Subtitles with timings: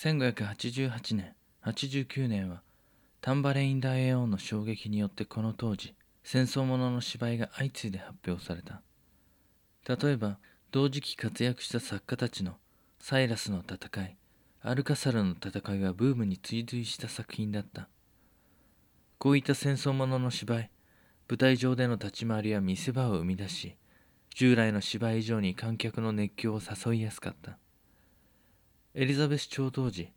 [0.00, 1.34] 1588年
[1.64, 2.62] 89年は
[3.20, 8.80] タンバレイン・ダイエオンの衝撃によってこの当時戦争ものの芝居が相次いで発表された。
[9.88, 10.38] 例えば
[10.70, 12.52] 同時期活躍した作家たちの
[13.00, 14.16] サイラスの戦い
[14.62, 17.88] アルカサルの戦いはブームに追随した作品だった。
[19.18, 20.70] こういった戦争ものの芝居
[21.28, 23.74] 舞台上での立ち回りは見せ場を生み出し
[24.32, 27.58] 従来の芝居以上に観客の熱狂を誘いやすかった。
[28.94, 30.12] エリザベス朝当時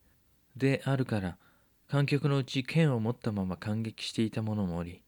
[0.55, 1.37] であるから
[1.87, 5.01] 観客のうち剣を持ったまま感激していた者もおり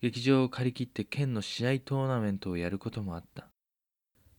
[0.00, 3.48] 劇場を借り切って剣の試合トーナメントをやることもあった。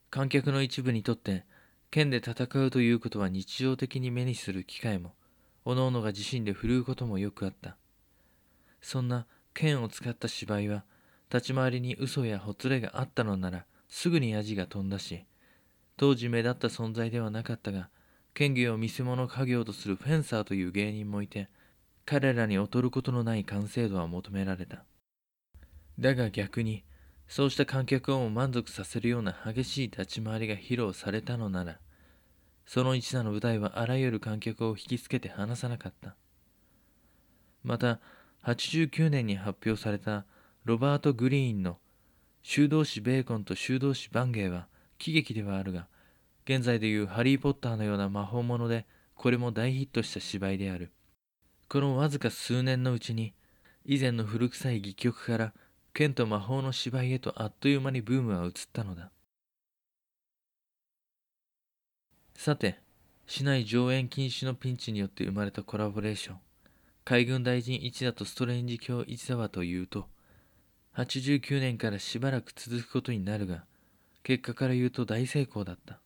[0.10, 1.46] 観客の一部にとって
[1.92, 5.14] 剣で戦うということは日常的に目にする機会も
[5.66, 7.76] 各々が自身で振るうこともよくあった。
[8.82, 10.84] そんな剣を使った芝居は
[11.32, 15.26] 立ち回りに嘘やほつれがあったのならすぐにヤジが飛んだし
[15.98, 17.90] 当時目立った存在ではなかったが
[18.34, 21.50] 剣技を見せ物家業とするフェンサーという芸人もいて
[22.06, 24.84] 彼らに劣ることのない完成度は求められた。
[26.00, 26.84] だが逆に
[27.28, 31.78] そうした観客をも満足させるような激しい立ち回りが披露されたのなら
[32.66, 36.16] その一打の舞台はあらゆる観客を引きつけて離さなかった。
[37.64, 38.00] また
[38.46, 40.26] 89年に発表された
[40.66, 41.78] ロバート・グリーンの
[42.42, 45.88] 修道士ベーコンと修道士バンゲーは喜劇ではあるが
[46.50, 50.92] 現在でいうハリー・ポッターのような魔法ものでこれも大ヒットした芝居である。
[51.68, 53.36] このわずか数年のうちに
[53.86, 55.54] 以前の古臭い戯曲から
[55.94, 59.12] 剣と魔法の芝居へとあっという間にブームは移ったのだ。
[62.34, 62.80] さて
[63.28, 66.38] 市内上演禁止のピンチによって生まれたコラボレーション。
[67.06, 70.08] 海軍大臣一座とストレンジ教一座はというと
[70.96, 73.66] 89年からしばらく続くことになるが
[74.24, 76.00] 結果から言うと大成功だった。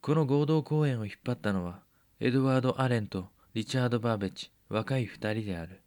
[0.00, 1.80] この合同公演を引っ張ったのは
[2.20, 5.82] エドワード・アレンとリチャード・バーベッジ若い二人である。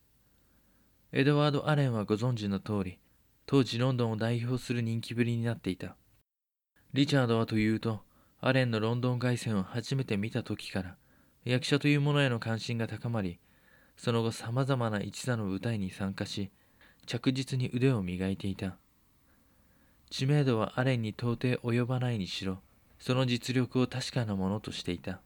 [1.13, 3.00] エドワード・アレンはご存知の通り
[3.45, 5.95] 当時ロンドンを代表する人気ぶりになっていた。
[6.94, 8.01] リチャードはというと
[8.41, 10.97] アレンのロンドン凱旋を初めて見た時から
[11.45, 13.39] 役者というものへの関心が高まり
[13.95, 16.51] その後さまざまな一座の舞台に参加し
[17.05, 18.77] 着実に腕を磨いていた。
[20.09, 22.59] 知名度はアレンに到底及ばないにしろ
[23.01, 25.22] その実力を確かなものとしていた。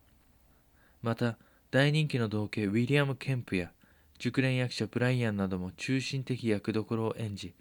[1.02, 1.38] また
[1.72, 3.74] 大人気の同系ウィリアム・ケンプや
[4.18, 7.53] 熟練役者ブライアンなども中心的役どころを演じ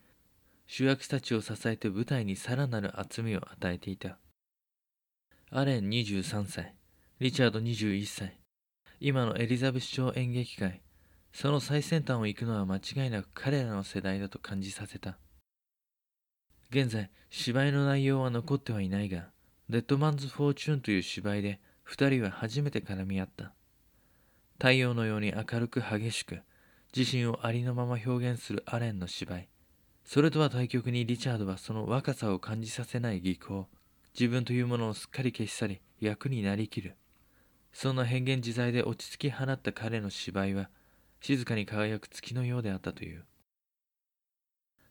[0.69, 4.19] 主役たちを支えて舞台にさらなる厚みを与えていた。
[5.50, 6.75] アレン23歳。
[7.19, 8.38] リチャード21歳。
[9.00, 10.81] 今のエリザベス朝演劇界
[11.32, 15.19] その最先端を行くのは間違いなく彼らの世代だと感じさせた。
[16.70, 19.33] 現在芝居の内容は残ってはいないが
[19.70, 21.58] Dead Man's Fortune という芝居で
[21.88, 23.54] 2人は初めて絡み合った。
[24.58, 26.42] 太陽のように明るく激しく
[26.94, 29.48] 自身をありのまま表現するアレンの芝居。
[30.04, 33.66] それとは対極にリチャードはその若さを感じさせない技巧。
[34.12, 36.96] 自分というものをすっかり消し去り役になりきる。
[37.72, 40.69] そんな変幻自在で落ち着き放った彼の芝居は
[41.22, 43.25] 静かに輝く月のようであったという。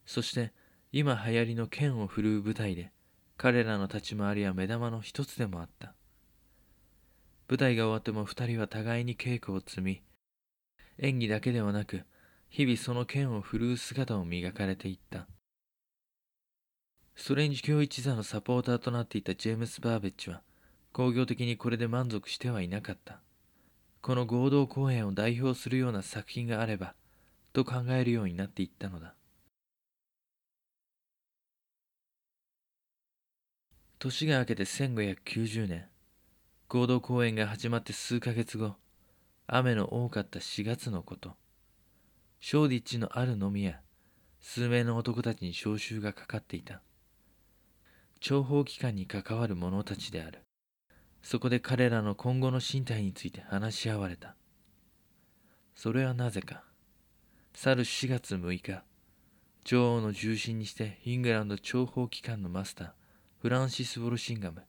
[0.07, 0.51] そして
[0.91, 2.91] 今流行りの剣を振るう舞台で
[3.38, 5.94] 彼らの立ち回りは目玉の一つでもあった。
[7.49, 10.01] 舞台が終わっても二人は互いに稽古を積み
[10.97, 12.03] 演技だけではなく
[12.49, 15.27] 日々その剣を振るう姿を磨かれていった。
[17.16, 20.41] ストレンジ教一座のサポーターとなっていたジェームス・バーベッジは
[20.91, 23.22] 工業的にこれで満足してはいなかった。
[24.01, 26.93] この合同公演を代表するような作品があれば
[27.53, 29.16] と考えるようになっていったのだ。
[34.03, 35.86] 年が明けて1590年。
[36.68, 38.75] 合同公演が始まって数ヶ月後
[39.47, 41.38] 雨の多かった4月のこと。
[42.41, 43.79] ショーディッチのある飲み屋
[44.41, 46.82] 数名の男たちに召集がかかっていた。
[48.20, 50.44] 諜報機関に関わる者たちである。
[51.22, 54.35] そこで彼らの今後の身体について話し合われた。
[55.76, 56.66] それはなぜか。
[57.53, 58.84] 去る4月6日
[59.64, 63.03] 女王の重臣にしてイングランド諜報機関のマスター
[63.43, 64.61] フランシス・ウォルシンガム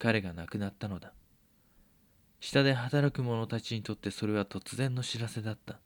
[0.00, 1.12] 彼が亡くなったのだ。
[2.40, 5.78] 下で働く者たちにとってそれは突然の知らせだった。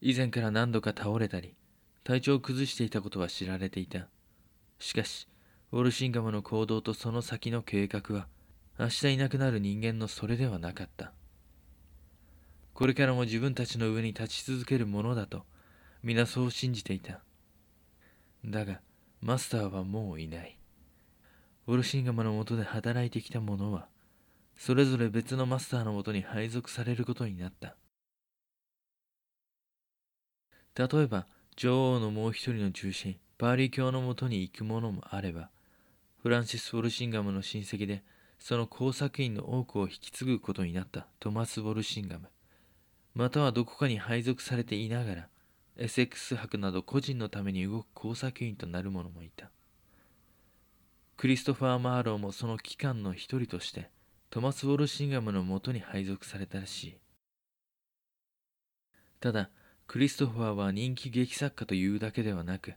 [0.00, 1.54] 以前から何度か倒れたり
[2.02, 4.08] 体調を崩していたことは知られていた。
[4.80, 5.28] しかし
[5.70, 8.26] ウォルシンガムの行動とその先の計画は
[8.76, 11.12] 明日いなくなる人間のそれではなかった。
[12.72, 15.44] これからも自分たちの上に立ち続けるものだと
[16.02, 17.20] 皆そう信じていた。
[18.44, 18.80] だが
[19.24, 20.58] マスターはもういない。
[21.66, 23.88] ウルシンガムのもとで働いてきた者は
[24.54, 27.74] それぞれ別のマスターのもとに配属されることになった。
[30.76, 31.26] 例えば
[31.56, 35.48] 女王のもう一人の重臣パーリー教のもとに行くものもあれば
[36.20, 38.02] フランシス・ウォルシンガムの親戚で
[38.38, 42.28] その工作員の多くを引き継ぐことになったトマス・ウォルシンガム。
[43.14, 45.28] またはどこかに配属されていながら
[45.76, 49.50] エセックス博など個人のために動く工作員となる者もいた。
[51.16, 53.90] クリストファー・マーローもその機関の一人として
[54.30, 56.98] トマス・ウォルシンガムのもとに配属されたらしい。
[59.20, 59.50] ただ
[59.86, 62.74] クリストファーは人気劇作家というだけではなく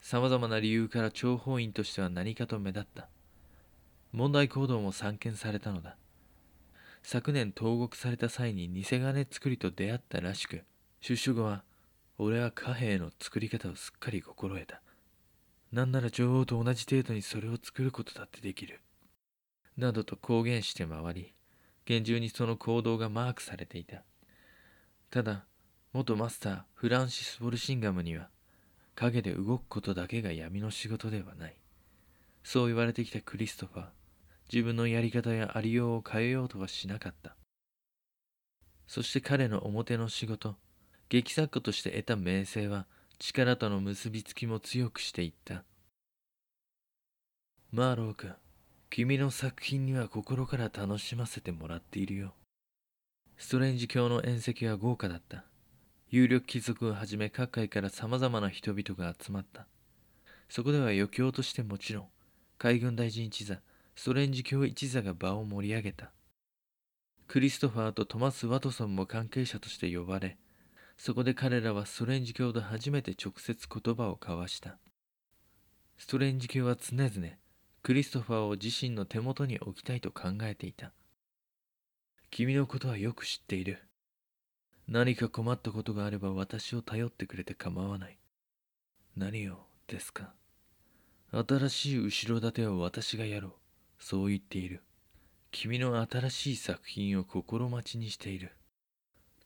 [0.00, 3.08] さまざまな理由から諜報員としては何かと目立った。
[4.12, 5.96] 問題行動も散見されたのだ。
[7.02, 10.62] 昨年投獄された際に偽金作りと出会ったらしく
[11.00, 11.64] 出所後は
[12.16, 14.80] 俺は貨幣の作り方をすっかり心得た。
[15.72, 18.80] なんなら女王と同じ程度にそれを作ることだってできる。
[19.76, 21.34] などと公言して回り
[21.84, 24.04] 厳重にその行動がマークされていた。
[25.10, 25.44] ただ
[25.92, 28.28] 元マスターフランシス・ボルシンガムには
[28.94, 31.56] 影で動くことだけが闇の仕事ではない。
[32.44, 33.86] そう言われてきたクリストファー
[34.52, 37.34] 自分のやり方やありようを変えようとはしなかった。
[38.86, 40.54] そして彼の表の仕事
[41.08, 42.86] 劇作家として得た名声は
[43.18, 45.64] 力との結びつきも強くしていった。
[47.72, 48.34] マーロー君
[48.90, 52.34] 君の作品には心から楽しませてもらっているよ。
[53.36, 55.44] ストレンジ教の宴席は豪華だった。
[56.08, 59.66] 有力貴族をはじめ各界からさまざまな人々が集まった。
[60.48, 62.06] そこでは余興としてもちろん
[62.58, 63.58] 海軍大臣一座
[63.96, 66.12] ストレンジ教一座が場を盛り上げた。
[67.26, 70.36] クリストファーとトマス・ワトソンも関係者として呼ばれ
[70.96, 74.78] そこで彼らはストレンジ教と初めて直接言葉を交わした
[75.98, 77.10] ストレンジ教は常々
[77.82, 80.92] クリストファーを自身の手元に置きたいと考えていた
[82.30, 83.78] 君のことはよく知っている
[84.86, 88.18] 何か困ったことがあれば私を頼ってくれて構わない。
[89.16, 89.56] 何を
[89.86, 90.34] ですか
[91.32, 93.52] 新しい後ろ盾を私がやろう。
[93.98, 94.82] そう言っている。
[95.50, 98.52] 君の新しい作品を心待ちにしている。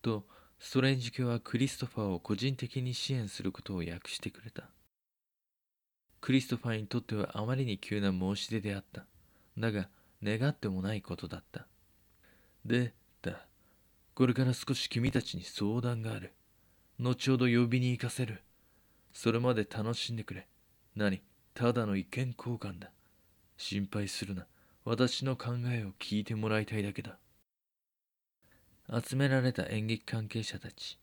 [0.03, 0.25] と、
[0.59, 4.65] ストレンジ教はクリストファーを個人的に支援することを訳してくれた。
[6.21, 9.07] クリストファーにとってはあまりに急な申し出であった。
[9.57, 9.89] だが、
[10.23, 11.67] 願ってもないことだった。
[12.65, 13.47] で、だ。
[14.15, 16.33] これから少し君たちに相談がある。
[16.99, 18.43] 後ほど呼びに行かせる。
[19.13, 20.49] それまで楽しんでくれ。
[20.97, 21.23] 何？
[21.55, 22.91] ただの意見交換だ。
[23.57, 24.47] 心配するな。
[24.85, 27.19] 私の考えを聞いてもらいたいだけだ。
[28.91, 30.99] 集められた演劇関係者たち。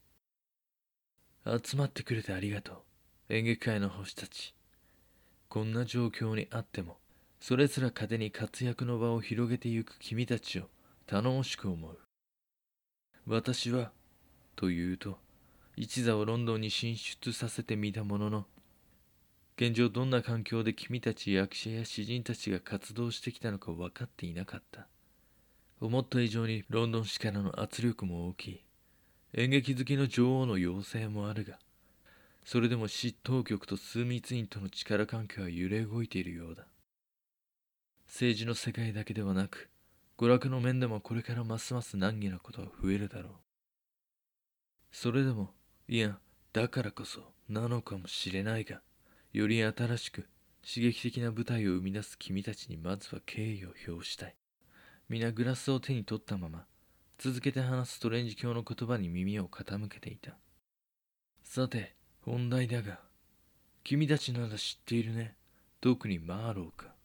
[1.64, 2.84] 集まってくれてありがと
[3.28, 3.34] う。
[3.34, 4.56] 演劇界の星たち。
[5.48, 6.96] こんな状況にあっても、
[7.38, 10.64] それすら糧に活躍の場を広げてゆく君たちを
[11.06, 11.96] 頼もしく思う。
[13.24, 13.92] 私は、
[14.56, 15.20] と言うと、
[15.76, 18.46] 一座をロンドンに進出させてみたものの、
[19.56, 24.88] 現状どんな環境で君たち役者や詩人たちが活動してきたのか分かっていなかった。
[25.80, 28.62] 思った以上にロンドン市からの圧力も大きい。
[29.34, 31.58] 演劇好きの女王の要請もあるが、
[32.44, 36.66] それでも市当局と枢密院との力関係は揺れ動いているようだ。
[38.06, 39.68] 政治の世界だけではなく、
[40.16, 43.32] 娯楽の面でもこれからますます難儀なことは増えるだろう。
[44.92, 45.50] それでも、
[45.88, 46.18] いや、
[46.54, 48.80] だからこそなのかもしれないが、
[49.32, 50.26] より新しく
[50.66, 54.36] 刺激的な舞台を生み出す君たちにまずは敬意を表したい。
[55.08, 56.66] 皆グラスを手に取ったまま、
[57.18, 60.36] 続けて話すトレンジ教の言葉に耳を傾けていた。
[61.44, 63.00] さて、本題だが、
[63.84, 65.36] 君たちなら知っているね。
[65.80, 66.96] 特にマーローか。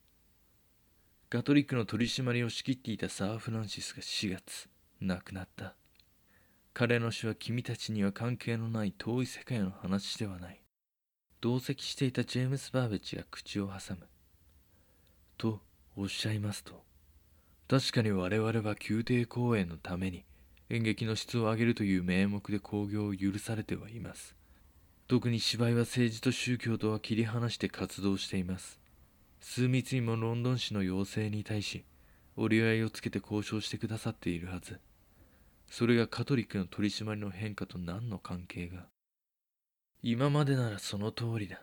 [1.31, 4.67] カトリックの取り締まりを仕切っていたサー・フランシスが4月
[4.99, 5.75] 亡くなった
[6.73, 10.61] 彼の死は君たちには関係のない遠い世界の話ではない
[11.39, 14.09] 同席していたジェームス・バーベッジが口を挟む
[15.37, 15.61] と
[15.95, 16.83] おっしゃいますと
[17.71, 20.25] 確かに我々は宮廷公演のために
[20.69, 24.35] 演劇の質を上げるという名目で興行を許されてはいます。
[25.07, 28.77] 特に芝居は政治と宗教とは切り離して活動しています。
[29.39, 31.85] 枢密院もロンドン市の要請に対し
[32.35, 34.81] 折り合いをつけて交渉してくださっているはず。
[35.69, 38.87] それがカトリックの取り締まりの変化と何の関係が？
[40.03, 41.61] 今までならその通りだ。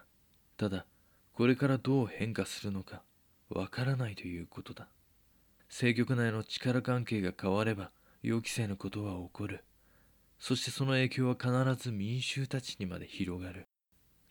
[0.56, 0.86] ただ
[1.34, 3.02] これからどう変化するのか
[3.50, 4.88] わからないということだ。
[5.68, 7.90] 政局内の力関係が変われば
[8.22, 9.64] 予期せぬことは起こる。
[10.38, 13.68] そしてその影響は必ず民衆たちにまで広がる。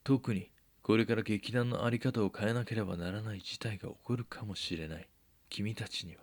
[0.03, 0.51] 特に
[0.81, 5.07] これから劇団の在り方を変えなければならない事態が起こるかもしれない。
[5.49, 6.21] 君たちには。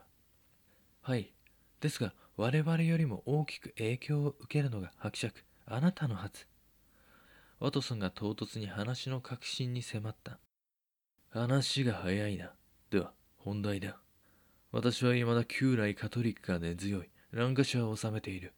[1.02, 1.32] はい、
[1.80, 6.46] ですが我々よりも大きく影響を受けるのが伯爵あなたのはず。
[7.60, 10.38] ワトソンが唐突に話の核心に迫った。
[11.30, 12.52] 話が早いな。
[12.90, 14.03] では本題だ。
[14.76, 17.08] 私は未だ旧来カトリックが根強い。
[17.30, 18.54] ランカシャを治めている。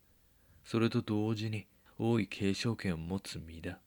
[0.64, 1.66] それと同時に
[1.98, 3.80] 王位継承権を持つ身だ。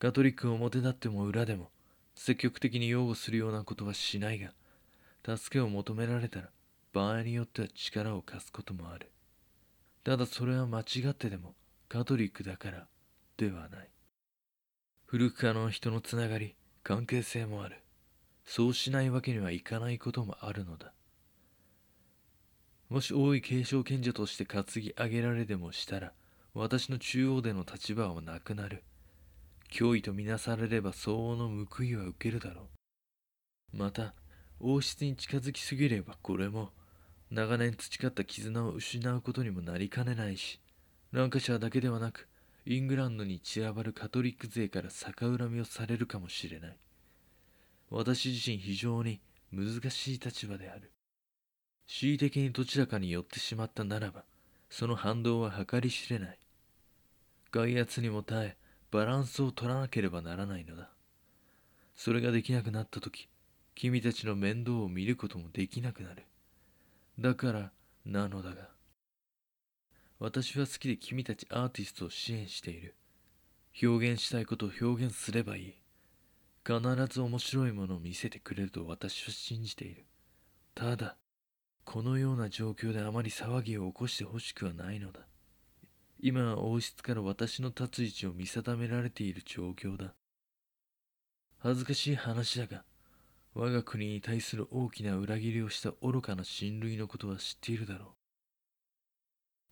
[0.00, 1.70] カトリックを表立っても裏でも
[2.16, 4.50] 積極的に擁護するようなことはしないが
[5.38, 6.48] 助けを求められたら
[6.92, 9.12] 場合によっては力を貸すこともある。
[10.02, 11.54] ただそれは間違ってでも
[11.88, 12.88] カトリックだから
[13.36, 13.88] ではない。
[15.06, 17.76] 古くからの人のつながり関係性もある。
[18.44, 20.92] そうしないわけにはいかないこともあるのだ。
[22.92, 26.12] もし王位継承賢者として担ぎ上げられでもしたら
[26.52, 28.82] 私の中央での立場はなくなる。
[29.72, 32.68] 脅威とみなされれば相応の報いは受けるだろ
[33.72, 33.78] う。
[33.78, 34.12] また
[34.60, 36.68] 王室に近づきすぎればこれも
[37.30, 40.60] 長年培った絆を失うことにもなりかねないし
[41.12, 42.28] ランカシャーだけではなく
[42.66, 46.76] イングランドに散らばるカトリック勢から逆恨みをされるかもしれない。
[47.88, 50.92] 私自身非常に難しい立場である。
[52.00, 54.24] 恣意的にどちらかに寄ってしまったならば
[54.70, 56.38] その反動は計り知れない
[57.50, 58.56] 外圧にも耐え
[58.90, 60.90] バランスを取らなければならないのだ
[61.94, 63.28] それができなくなった時
[63.74, 66.24] 君たちの面倒を見ることもできなくなる。
[67.18, 67.72] だから
[68.04, 68.68] なのだが。
[70.18, 72.94] 私は好きで君たちアーティストを支援している。
[73.82, 75.74] 表現したいことを表現すればいい。
[76.64, 76.80] 必
[77.10, 80.04] ず面白いものを見せてくれると私は信じている。
[80.74, 81.16] ただ、
[81.84, 85.20] このような状況であまり騒ぎを起こしてほしくはないのだ。
[86.20, 90.14] 今は王室から私の立つ位置を見定められている状況だ。
[91.58, 92.84] 恥ずかしい話だが、
[93.54, 98.14] 我が国に対する大きな裏切りをした愚かな親類のことは知っているだろ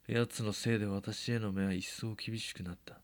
[0.09, 0.13] う。
[0.13, 3.01] 奴のせいで私への目は一層厳しくなった。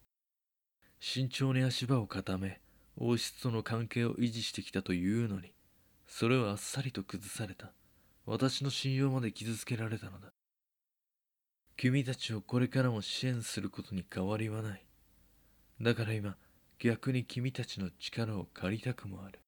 [0.99, 2.61] 慎重に足場を固め、
[2.97, 5.53] 王室との関係を維持してきたというのに、
[6.07, 7.73] それはあっさりと崩された。
[8.26, 10.33] 私の信用まで傷つけられたのだ。
[11.76, 14.85] 君たちをこれからも支援することに変わりはない。
[15.80, 16.37] だから今、
[16.80, 19.38] 逆に君たちの力を借りたくもある。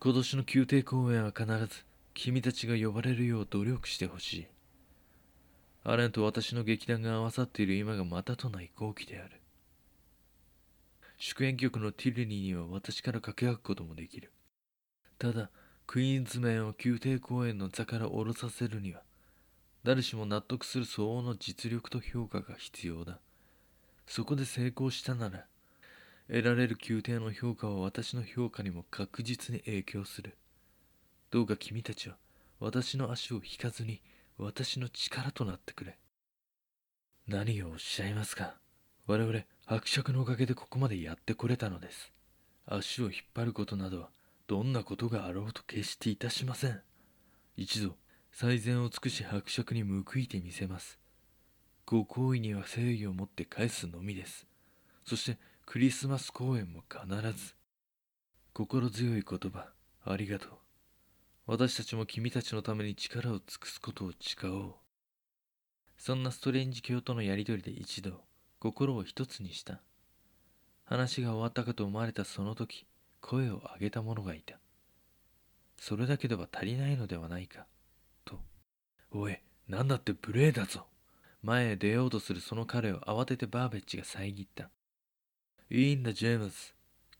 [0.00, 4.46] 今年の宮廷公演は必ず君たちが呼ばれるよう努力してほしい。
[5.84, 9.40] アレンと私の劇団が合わさっている今がまたとない好機である。
[11.18, 14.32] 祝宴曲のティレニーには私から掛け合うこともできる。
[15.18, 15.50] ただ、
[15.86, 19.02] クイーンズメンを宮廷公演の座から下ろさせるには、
[19.84, 23.18] 誰しも納得する相応の実力と評価が必要だ。
[24.06, 25.46] そこで成功したなら、
[26.28, 30.36] 得られる宮廷の評価は私の評価にも確実に影響する。
[31.30, 32.16] どうか君たちは
[32.60, 34.00] 私の足を引かずに
[34.38, 35.98] 私の力となってくれ。
[37.26, 38.54] 何をおっしゃいますか
[39.06, 42.12] 我々伯爵のおかげでここまでやってこれたのです。
[42.66, 44.10] 足を引っ張ることなどは
[44.46, 46.80] どんなことがあろうと決していたしません。
[47.56, 47.96] 一度
[48.32, 50.98] 最善を尽くし伯爵に報いてみせます。
[51.86, 54.46] ご好意には誠意を持って返すのみです。
[55.04, 57.54] そしてクリスマス公演も必ず。
[58.52, 59.68] 心強い言葉、
[60.04, 60.50] ありがとう。
[61.46, 64.74] 私たちも君たちのために力を尽くすことを誓おう。
[65.96, 68.22] そんなストレンジ教とのやりとりで一度、
[68.58, 69.80] 心を一つにした。
[70.84, 72.86] 話が終わったかと思われたその時、
[73.22, 74.58] 声を上げた者がいた。
[75.78, 77.66] それだけでは足りないのではないか。
[78.26, 78.38] と。
[79.10, 79.38] おい、
[79.68, 80.86] なんだって無礼だぞ。
[81.42, 84.70] 前へ出ようとするその彼を慌ててバーベッジが遮った。
[85.70, 86.56] いいんだ、ジェームズ。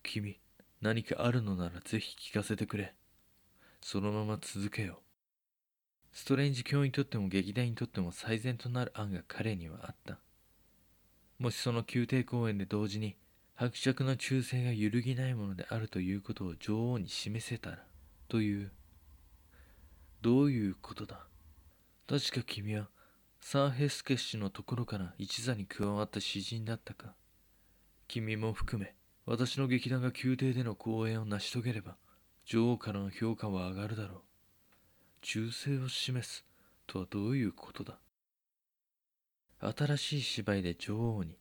[0.02, 0.38] 君、
[0.80, 2.94] 何かあるのならぜひ聞かせてくれ。
[3.80, 4.96] そのまま続けよう。
[6.12, 10.18] ストレンジ教にとっても劇団にとっても最善となる案が彼にはあった。
[11.38, 13.16] もしその宮廷公演で同時に
[13.54, 17.78] 伯爵の忠誠が揺るぎないものであるということを女王に示せたら、
[18.28, 18.72] という。
[20.20, 21.26] どういうことだ？
[22.08, 22.88] 確か君は
[23.40, 27.14] サーヘスケッシュのところから一座に加わった詩人だったか。
[28.06, 28.94] 君も含め
[29.26, 31.96] 私の劇団が宮廷での公演を成し遂げれば
[32.44, 34.20] 女王からの評価は上がるだろう
[35.22, 36.44] 忠誠を示す
[36.86, 37.98] とはどういうことだ？
[39.60, 41.36] 新しい芝居で女王に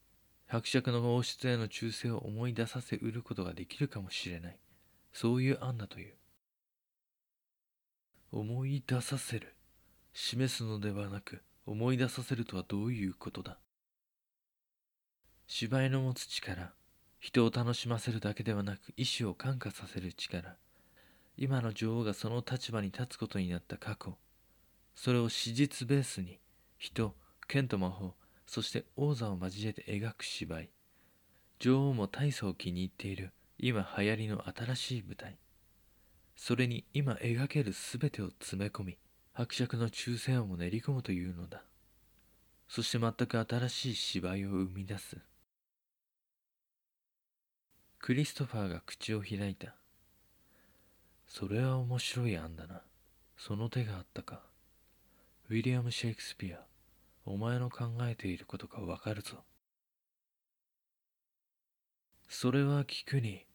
[0.52, 4.58] 伯爵の王室への忠誠を思い出させうることができるかもしれない。
[5.10, 6.14] そういう案だという。
[8.32, 9.56] 思い出させる。
[10.12, 13.60] 示すのではなく思い出させるとはどういうことだ。
[15.46, 16.74] 芝居の持つ力
[17.18, 20.58] 人を楽しませるだけではなく意志を感化させる力。
[21.38, 24.18] 今の女王がその立場に立つことになった過去
[24.94, 26.40] それを史実ベースに
[26.76, 27.14] 人
[27.48, 28.12] 剣と魔法
[28.52, 30.70] そして王座を交えて描く芝居。
[31.58, 33.32] 女王も大層気に入っている。
[33.56, 35.38] 今流行りの新しい舞台。
[36.36, 38.98] それに今描ける全てを詰め込み
[39.32, 41.62] 伯爵の忠誠をも練り込むというのだ。
[42.68, 45.16] そして全く新しい芝居を生み出す。
[48.00, 49.74] クリストファーが口を開いた。
[51.26, 52.82] それは面白い案だな。
[53.38, 54.42] その手があったか。
[55.48, 56.58] ウィリアム・シェイクスピア。
[57.24, 59.44] お前の考えていることがわかるぞ。
[62.28, 63.46] それは聞くに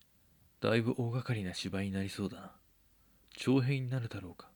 [0.62, 2.52] だいぶ大掛かりな芝居になりそうだな。
[3.36, 4.50] 長編になるだろうか。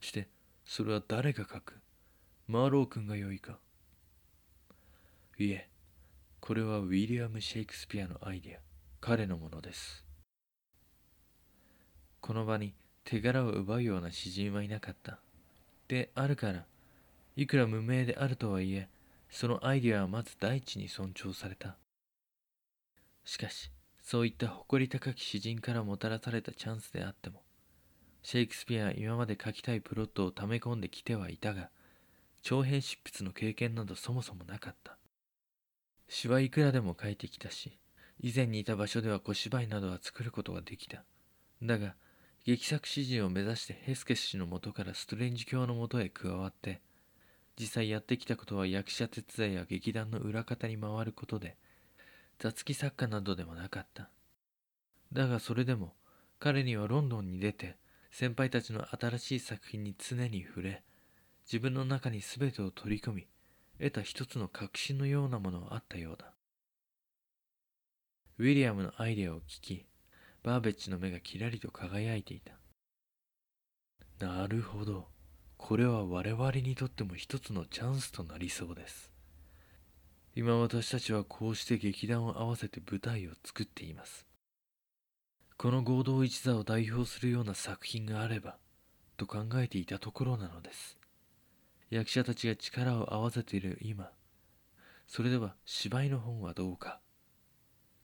[0.00, 0.28] して
[0.64, 1.80] それは誰が書く？
[2.46, 3.58] マーロー君が良いか。
[5.38, 5.68] いえ
[6.40, 8.58] これはウィリアム・シェイクスピアのアイディア。
[9.00, 10.04] 彼のものです。
[12.20, 15.18] この場に手柄を奪うような詩人はいなかった。
[15.88, 16.64] であるから
[17.36, 18.88] いくら無名であるとはいえ
[19.28, 21.76] そのアイデアはまず第一に尊重された。
[23.24, 23.70] しかし
[24.02, 27.42] そういった誇り高き詩人からもたらされたチャンスであっても
[28.22, 31.70] シェイクスピアは今まで書きたいプロットを溜め込んできてはいたが
[32.42, 34.98] 長編執筆の経験などそもそもなかった。
[36.08, 37.78] 詩はいくらでも書いてきたし
[38.20, 41.02] 以前にいた場所では小芝居などは作ることができた。
[41.62, 41.94] だが
[42.44, 46.82] 劇作詩人を目指してヘスケス氏の元からストレンジ教の元へ加わって
[47.58, 51.56] 実際やってきたことは役者手伝いや劇団の裏方に回ることで
[52.38, 54.10] 雑記作家などでもなかった。
[55.12, 55.94] だがそれでも
[56.40, 57.76] 彼にはロンドンに出て
[58.10, 60.82] 先輩たちの新しい作品に常に触れ
[61.46, 63.26] 自分の中に全てを取り込み
[63.78, 66.32] 得た一つの確信のようなものはあったようだ。
[68.38, 69.86] ウィリアムのアイデアを聞き
[70.42, 72.54] バーベッジの目がキラリと輝いていた。
[74.26, 75.13] なるほど。
[75.66, 79.10] これは我々にとっても一つのチャンスとなりそうです。
[80.36, 84.26] 今私たちはこうして劇団を合わせて舞台を作っています。
[85.56, 88.58] この合同一座を代表するような作品があれば
[89.16, 90.98] と考えていたところなのです。
[91.88, 94.10] 役者たちが力を合わせている今
[95.06, 97.00] それでは芝居の本はどうか。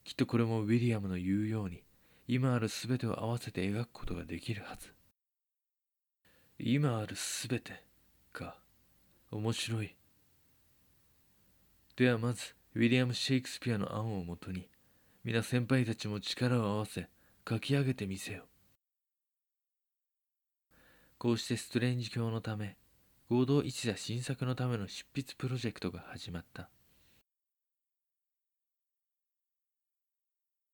[0.03, 1.83] きっとこれもウィリアムの言うように
[2.27, 4.95] 今ある全てを合わせて描くことができるはず。
[6.63, 7.83] 今ある全て
[8.31, 8.55] か
[9.31, 9.95] 面白い。
[11.95, 14.69] ではまずウィリアム・シェイクスピアの案をもとに
[15.23, 17.09] 皆先輩たちも力を合わせ
[17.49, 18.43] 書き上げてみせよ。
[21.17, 22.77] こうしてストレンジ教のため
[23.27, 26.69] 合同一座新作のための執筆プロジェクトが始まった。